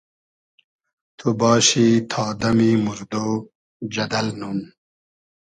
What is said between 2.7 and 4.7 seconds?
موردۉ جئدئل نوم